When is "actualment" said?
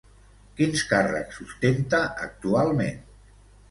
2.29-3.03